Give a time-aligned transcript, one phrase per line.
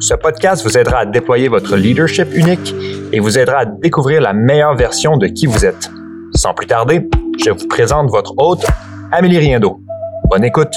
[0.00, 2.74] ce podcast vous aidera à déployer votre leadership unique
[3.12, 5.90] et vous aidera à découvrir la meilleure version de qui vous êtes.
[6.34, 7.08] Sans plus tarder,
[7.44, 8.64] je vous présente votre hôte,
[9.10, 9.80] Amélie Riendo.
[10.30, 10.74] Bonne écoute.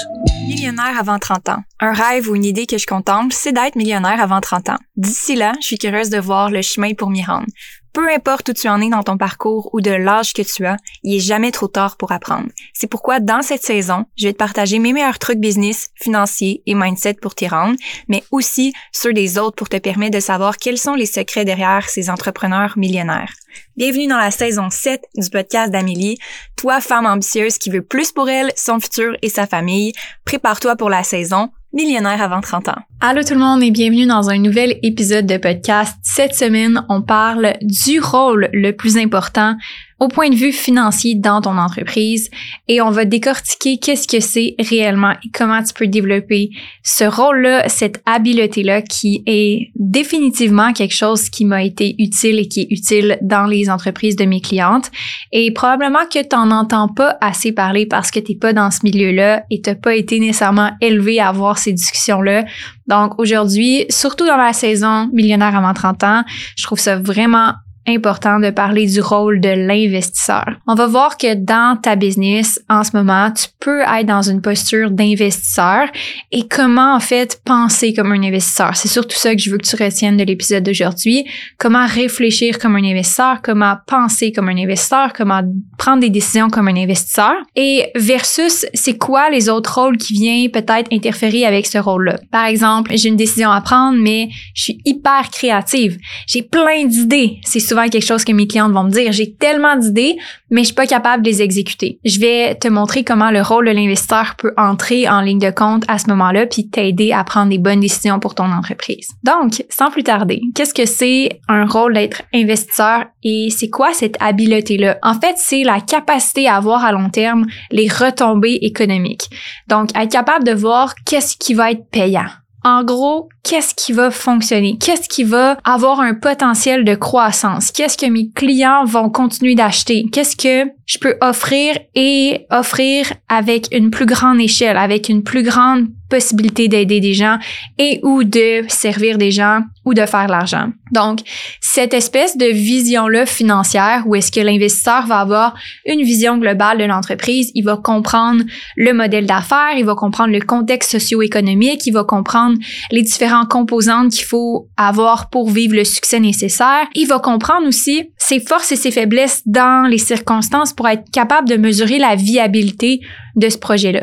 [0.48, 1.62] Millionnaire avant 30 ans.
[1.84, 4.78] Un rêve ou une idée que je contemple, c'est d'être millionnaire avant 30 ans.
[4.94, 7.48] D'ici là, je suis curieuse de voir le chemin pour m'y rendre.
[7.92, 10.76] Peu importe où tu en es dans ton parcours ou de l'âge que tu as,
[11.02, 12.46] il est jamais trop tard pour apprendre.
[12.72, 16.76] C'est pourquoi dans cette saison, je vais te partager mes meilleurs trucs business, financiers et
[16.76, 20.78] mindset pour t'y rendre, mais aussi ceux des autres pour te permettre de savoir quels
[20.78, 23.34] sont les secrets derrière ces entrepreneurs millionnaires.
[23.76, 26.16] Bienvenue dans la saison 7 du podcast d'Amélie.
[26.56, 29.92] Toi, femme ambitieuse qui veut plus pour elle, son futur et sa famille,
[30.24, 32.82] prépare-toi pour la saison millionnaire avant 30 ans.
[33.04, 35.98] Allô tout le monde et bienvenue dans un nouvel épisode de podcast.
[36.04, 39.56] Cette semaine, on parle du rôle le plus important
[40.02, 42.28] au point de vue financier dans ton entreprise
[42.66, 46.50] et on va décortiquer qu'est-ce que c'est réellement et comment tu peux développer
[46.82, 52.62] ce rôle-là, cette habileté-là qui est définitivement quelque chose qui m'a été utile et qui
[52.62, 54.90] est utile dans les entreprises de mes clientes
[55.30, 58.72] et probablement que tu n'en entends pas assez parler parce que tu n'es pas dans
[58.72, 62.44] ce milieu-là et tu n'as pas été nécessairement élevé à avoir ces discussions-là.
[62.86, 66.22] Donc aujourd'hui, surtout dans la saison millionnaire avant 30 ans,
[66.56, 67.52] je trouve ça vraiment
[67.86, 70.44] important de parler du rôle de l'investisseur.
[70.66, 74.40] On va voir que dans ta business, en ce moment, tu peux être dans une
[74.40, 75.86] posture d'investisseur
[76.30, 78.76] et comment en fait penser comme un investisseur.
[78.76, 81.24] C'est surtout ça que je veux que tu retiennes de l'épisode d'aujourd'hui.
[81.58, 85.42] Comment réfléchir comme un investisseur, comment penser comme un investisseur, comment
[85.78, 90.50] prendre des décisions comme un investisseur et versus c'est quoi les autres rôles qui viennent
[90.50, 92.18] peut-être interférer avec ce rôle-là.
[92.30, 95.98] Par exemple, j'ai une décision à prendre mais je suis hyper créative.
[96.26, 97.38] J'ai plein d'idées.
[97.44, 99.12] C'est souvent quelque chose que mes clientes vont me dire.
[99.12, 100.16] J'ai tellement d'idées,
[100.50, 101.98] mais je suis pas capable de les exécuter.
[102.04, 105.98] Je vais te montrer comment le de l'investisseur peut entrer en ligne de compte à
[105.98, 109.08] ce moment-là, puis t'aider à prendre des bonnes décisions pour ton entreprise.
[109.24, 114.16] Donc, sans plus tarder, qu'est-ce que c'est un rôle d'être investisseur et c'est quoi cette
[114.20, 114.98] habileté-là?
[115.02, 119.28] En fait, c'est la capacité à avoir à long terme les retombées économiques.
[119.68, 122.26] Donc, être capable de voir qu'est-ce qui va être payant.
[122.64, 124.78] En gros, qu'est-ce qui va fonctionner?
[124.78, 127.72] Qu'est-ce qui va avoir un potentiel de croissance?
[127.72, 130.06] Qu'est-ce que mes clients vont continuer d'acheter?
[130.12, 135.42] Qu'est-ce que je peux offrir et offrir avec une plus grande échelle, avec une plus
[135.42, 137.38] grande possibilité d'aider des gens
[137.78, 140.68] et ou de servir des gens ou de faire de l'argent.
[140.92, 141.20] Donc,
[141.60, 145.54] cette espèce de vision-là financière où est-ce que l'investisseur va avoir
[145.86, 148.44] une vision globale de l'entreprise, il va comprendre
[148.76, 152.58] le modèle d'affaires, il va comprendre le contexte socio-économique, il va comprendre
[152.90, 156.86] les différentes composantes qu'il faut avoir pour vivre le succès nécessaire.
[156.94, 161.48] Il va comprendre aussi ses forces et ses faiblesses dans les circonstances pour être capable
[161.48, 163.00] de mesurer la viabilité
[163.36, 164.02] de ce projet-là.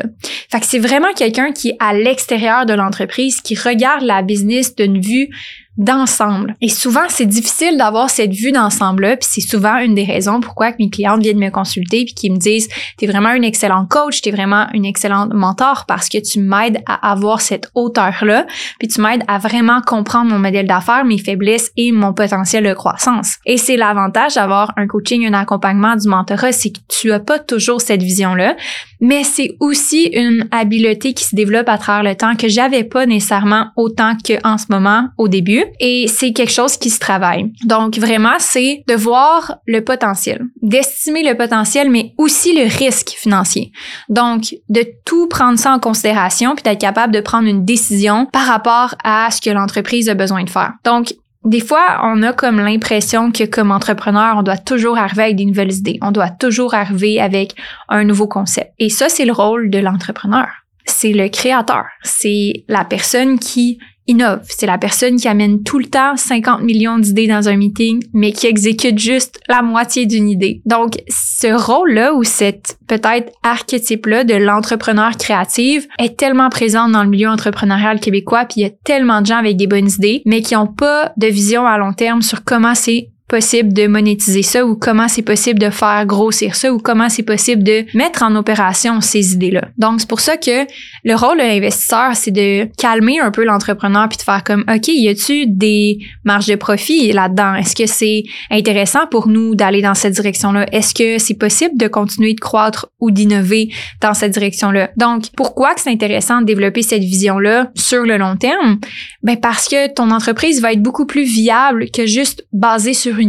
[0.50, 4.74] Fait que c'est vraiment quelqu'un qui est à l'extérieur de l'entreprise, qui regarde la business
[4.74, 5.30] d'une vue
[5.76, 6.56] d'ensemble.
[6.60, 10.72] Et souvent, c'est difficile d'avoir cette vue d'ensemble-là, puis c'est souvent une des raisons pourquoi
[10.78, 14.30] mes clientes viennent me consulter puis qui me disent "T'es vraiment une excellente coach, t'es
[14.30, 18.46] vraiment une excellente mentor parce que tu m'aides à avoir cette hauteur-là,
[18.78, 22.74] puis tu m'aides à vraiment comprendre mon modèle d'affaires, mes faiblesses et mon potentiel de
[22.74, 27.20] croissance." Et c'est l'avantage d'avoir un coaching, un accompagnement, du mentorat, c'est que tu as
[27.20, 28.56] pas toujours cette vision-là,
[29.00, 33.06] mais c'est aussi une habileté qui se développe à travers le temps que j'avais pas
[33.06, 37.52] nécessairement autant qu'en ce moment au début et c'est quelque chose qui se travaille.
[37.64, 43.72] Donc vraiment, c'est de voir le potentiel, d'estimer le potentiel, mais aussi le risque financier.
[44.08, 48.46] Donc de tout prendre ça en considération puis d'être capable de prendre une décision par
[48.46, 50.72] rapport à ce que l'entreprise a besoin de faire.
[50.84, 51.14] Donc
[51.44, 55.46] des fois, on a comme l'impression que comme entrepreneur, on doit toujours arriver avec des
[55.46, 55.98] nouvelles idées.
[56.02, 57.54] On doit toujours arriver avec
[57.88, 58.72] un nouveau concept.
[58.78, 60.48] Et ça, c'est le rôle de l'entrepreneur.
[60.84, 61.86] C'est le créateur.
[62.02, 63.78] C'est la personne qui
[64.10, 64.40] innove.
[64.48, 68.32] C'est la personne qui amène tout le temps 50 millions d'idées dans un meeting, mais
[68.32, 70.60] qui exécute juste la moitié d'une idée.
[70.66, 77.08] Donc, ce rôle-là ou cette peut-être archétype-là de l'entrepreneur créative est tellement présent dans le
[77.08, 80.42] milieu entrepreneurial québécois, puis il y a tellement de gens avec des bonnes idées, mais
[80.42, 84.66] qui n'ont pas de vision à long terme sur comment c'est possible de monétiser ça
[84.66, 88.34] ou comment c'est possible de faire grossir ça ou comment c'est possible de mettre en
[88.34, 89.68] opération ces idées-là.
[89.78, 90.66] Donc, c'est pour ça que
[91.04, 94.88] le rôle de l'investisseur, c'est de calmer un peu l'entrepreneur puis de faire comme, OK,
[94.88, 97.54] y a-tu des marges de profit là-dedans?
[97.54, 100.66] Est-ce que c'est intéressant pour nous d'aller dans cette direction-là?
[100.72, 104.90] Est-ce que c'est possible de continuer de croître ou d'innover dans cette direction-là?
[104.96, 108.80] Donc, pourquoi que c'est intéressant de développer cette vision-là sur le long terme?
[109.22, 113.19] Ben, parce que ton entreprise va être beaucoup plus viable que juste basée sur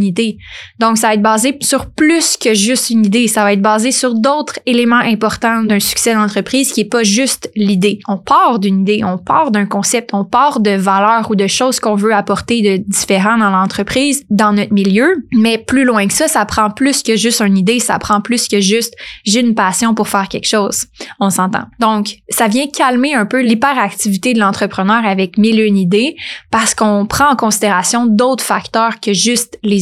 [0.80, 3.28] Donc, ça va être basé sur plus que juste une idée.
[3.28, 7.52] Ça va être basé sur d'autres éléments importants d'un succès d'entreprise qui est pas juste
[7.56, 8.00] l'idée.
[8.08, 11.80] On part d'une idée, on part d'un concept, on part de valeurs ou de choses
[11.80, 15.26] qu'on veut apporter de différents dans l'entreprise, dans notre milieu.
[15.34, 18.48] Mais plus loin que ça, ça prend plus que juste une idée, ça prend plus
[18.48, 18.94] que juste
[19.26, 20.86] j'ai une passion pour faire quelque chose.
[21.20, 21.66] On s'entend.
[21.80, 26.16] Donc, ça vient calmer un peu l'hyperactivité de l'entrepreneur avec mille et une idées
[26.50, 29.81] parce qu'on prend en considération d'autres facteurs que juste les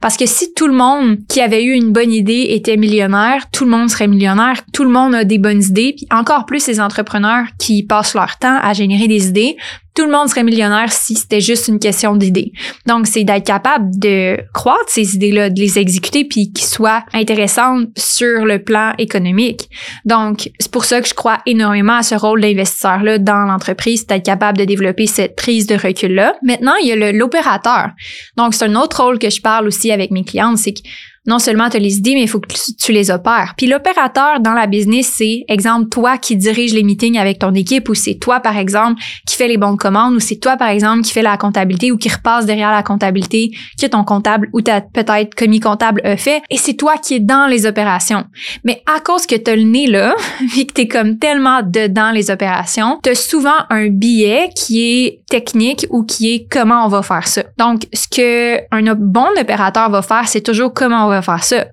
[0.00, 3.64] Parce que si tout le monde qui avait eu une bonne idée était millionnaire, tout
[3.64, 6.80] le monde serait millionnaire, tout le monde a des bonnes idées, puis encore plus les
[6.80, 9.56] entrepreneurs qui passent leur temps à générer des idées,
[9.94, 12.52] tout le monde serait millionnaire si c'était juste une question d'idées.
[12.86, 17.88] Donc, c'est d'être capable de croître ces idées-là, de les exécuter, puis qu'ils soient intéressantes
[17.96, 19.68] sur le plan économique.
[20.04, 24.24] Donc, c'est pour ça que je crois énormément à ce rôle d'investisseur-là dans l'entreprise, d'être
[24.24, 26.36] capable de développer cette prise de recul-là.
[26.42, 27.90] Maintenant, il y a l'opérateur.
[28.36, 30.80] Donc, c'est un autre rôle que je parle aussi avec mes clientes, c'est que
[31.24, 33.54] non seulement tu as les idées, mais il faut que tu, les opères.
[33.56, 37.88] Puis l'opérateur dans la business, c'est, exemple, toi qui dirige les meetings avec ton équipe
[37.88, 41.02] ou c'est toi, par exemple, qui fait les bons commandes ou c'est toi, par exemple,
[41.02, 44.80] qui fait la comptabilité ou qui repasse derrière la comptabilité que ton comptable ou ta
[44.80, 46.42] peut-être commis comptable a fait.
[46.50, 48.24] Et c'est toi qui es dans les opérations.
[48.64, 52.10] Mais à cause que tu le nez là, vu que tu es comme tellement dedans
[52.10, 56.88] les opérations, tu as souvent un billet qui est technique ou qui est comment on
[56.88, 57.44] va faire ça.
[57.58, 61.11] Donc, ce que un bon opérateur va faire, c'est toujours comment on va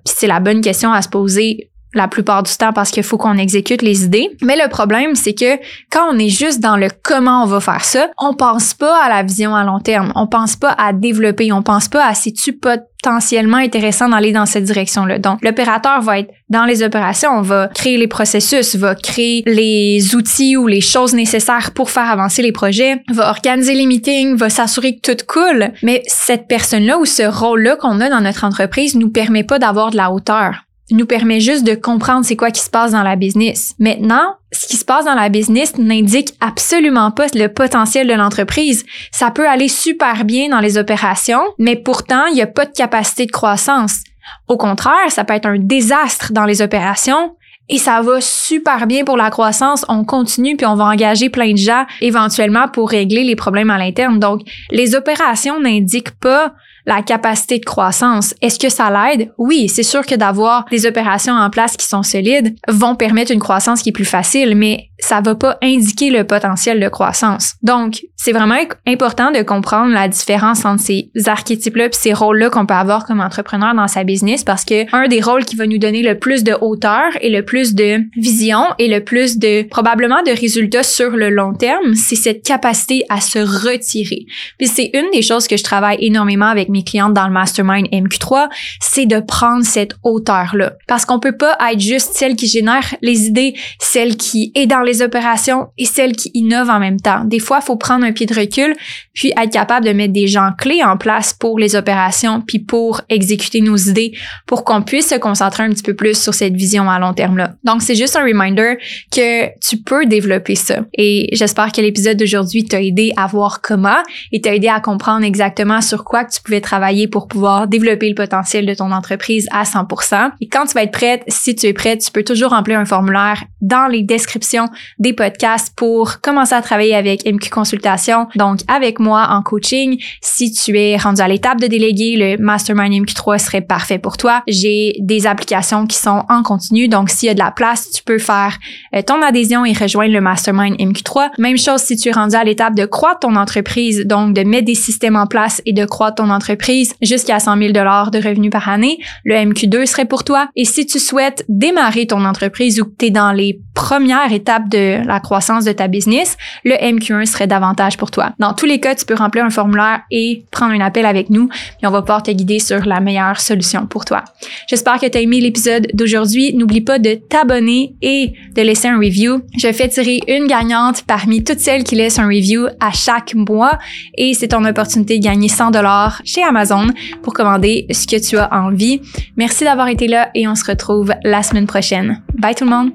[0.04, 3.36] c'est la bonne question à se poser la plupart du temps parce qu'il faut qu'on
[3.36, 4.30] exécute les idées.
[4.42, 5.56] Mais le problème, c'est que
[5.90, 9.08] quand on est juste dans le comment on va faire ça, on pense pas à
[9.08, 10.12] la vision à long terme.
[10.14, 11.52] On pense pas à développer.
[11.52, 15.18] On pense pas à si tu potentiellement intéressant d'aller dans cette direction-là.
[15.18, 20.56] Donc, l'opérateur va être dans les opérations, va créer les processus, va créer les outils
[20.56, 24.98] ou les choses nécessaires pour faire avancer les projets, va organiser les meetings, va s'assurer
[24.98, 25.70] que tout coule.
[25.82, 29.90] Mais cette personne-là ou ce rôle-là qu'on a dans notre entreprise nous permet pas d'avoir
[29.90, 30.64] de la hauteur
[30.94, 33.74] nous permet juste de comprendre c'est quoi qui se passe dans la business.
[33.78, 38.84] Maintenant, ce qui se passe dans la business n'indique absolument pas le potentiel de l'entreprise.
[39.12, 42.72] Ça peut aller super bien dans les opérations, mais pourtant, il n'y a pas de
[42.72, 44.00] capacité de croissance.
[44.48, 47.34] Au contraire, ça peut être un désastre dans les opérations
[47.68, 49.84] et ça va super bien pour la croissance.
[49.88, 53.78] On continue puis on va engager plein de gens éventuellement pour régler les problèmes à
[53.78, 54.18] l'interne.
[54.18, 56.52] Donc, les opérations n'indiquent pas
[56.90, 58.34] la capacité de croissance.
[58.42, 59.32] Est-ce que ça l'aide?
[59.38, 63.38] Oui, c'est sûr que d'avoir des opérations en place qui sont solides vont permettre une
[63.38, 67.54] croissance qui est plus facile, mais ça va pas indiquer le potentiel de croissance.
[67.62, 68.56] Donc, c'est vraiment
[68.86, 73.20] important de comprendre la différence entre ces archétypes-là et ces rôles-là qu'on peut avoir comme
[73.20, 76.44] entrepreneur dans sa business parce que un des rôles qui va nous donner le plus
[76.44, 81.10] de hauteur et le plus de vision et le plus de probablement de résultats sur
[81.10, 84.26] le long terme, c'est cette capacité à se retirer.
[84.58, 87.86] Puis c'est une des choses que je travaille énormément avec mes clientes dans le mastermind
[87.88, 88.48] MQ3,
[88.80, 90.74] c'est de prendre cette hauteur-là.
[90.86, 94.80] Parce qu'on peut pas être juste celle qui génère les idées, celle qui est dans
[94.80, 97.24] les opérations et celle qui innove en même temps.
[97.24, 98.74] Des fois, il faut prendre un pied de recul
[99.14, 103.00] puis être capable de mettre des gens clés en place pour les opérations puis pour
[103.08, 104.12] exécuter nos idées
[104.46, 107.52] pour qu'on puisse se concentrer un petit peu plus sur cette vision à long terme-là.
[107.64, 108.76] Donc, c'est juste un reminder
[109.10, 110.80] que tu peux développer ça.
[110.94, 115.24] Et j'espère que l'épisode d'aujourd'hui t'a aidé à voir comment et t'a aidé à comprendre
[115.24, 119.46] exactement sur quoi que tu pouvais travailler pour pouvoir développer le potentiel de ton entreprise
[119.50, 120.32] à 100%.
[120.40, 122.84] Et quand tu vas être prête, si tu es prête, tu peux toujours remplir un
[122.84, 124.68] formulaire dans les descriptions
[124.98, 128.28] des podcasts pour commencer à travailler avec MQ Consultation.
[128.36, 132.92] Donc, avec moi en coaching, si tu es rendu à l'étape de déléguer, le Mastermind
[132.92, 134.42] MQ3 serait parfait pour toi.
[134.46, 136.88] J'ai des applications qui sont en continu.
[136.88, 138.58] Donc, s'il y a de la place, tu peux faire
[138.94, 141.30] euh, ton adhésion et rejoindre le Mastermind MQ3.
[141.38, 144.66] Même chose si tu es rendu à l'étape de croître ton entreprise, donc de mettre
[144.66, 148.50] des systèmes en place et de croître ton entreprise jusqu'à 100 000 dollars de revenus
[148.50, 150.48] par année, le MQ2 serait pour toi.
[150.56, 154.68] Et si tu souhaites démarrer ton entreprise ou que tu es dans les premières étapes
[154.70, 158.30] de la croissance de ta business, le MQ1 serait davantage pour toi.
[158.38, 161.48] Dans tous les cas, tu peux remplir un formulaire et prendre un appel avec nous
[161.82, 164.24] et on va pouvoir te guider sur la meilleure solution pour toi.
[164.68, 166.54] J'espère que tu as aimé l'épisode d'aujourd'hui.
[166.54, 169.42] N'oublie pas de t'abonner et de laisser un review.
[169.58, 173.78] Je fais tirer une gagnante parmi toutes celles qui laissent un review à chaque mois
[174.16, 176.88] et c'est ton opportunité de gagner 100 dollars chez Amazon
[177.22, 179.00] pour commander ce que tu as envie.
[179.36, 182.22] Merci d'avoir été là et on se retrouve la semaine prochaine.
[182.38, 182.90] Bye tout le monde!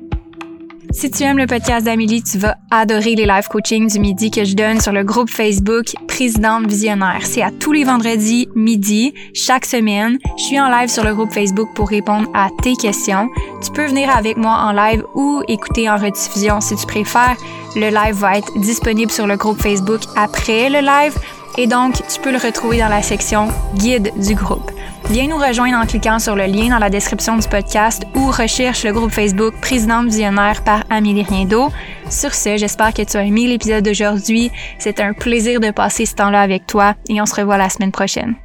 [0.95, 4.45] Si tu aimes le podcast d'Amélie, tu vas adorer les live coaching du midi que
[4.45, 7.19] je donne sur le groupe Facebook Présidente Visionnaire.
[7.23, 10.17] C'est à tous les vendredis midi, chaque semaine.
[10.37, 13.27] Je suis en live sur le groupe Facebook pour répondre à tes questions.
[13.61, 17.35] Tu peux venir avec moi en live ou écouter en rediffusion si tu préfères.
[17.75, 21.13] Le live va être disponible sur le groupe Facebook après le live
[21.57, 24.71] et donc tu peux le retrouver dans la section guide du groupe.
[25.09, 28.83] Viens nous rejoindre en cliquant sur le lien dans la description du podcast ou recherche
[28.83, 31.69] le groupe Facebook Présidente Visionnaire par Amélie Riendo.
[32.09, 34.51] Sur ce, j'espère que tu as aimé l'épisode d'aujourd'hui.
[34.79, 37.91] C'est un plaisir de passer ce temps-là avec toi et on se revoit la semaine
[37.91, 38.35] prochaine.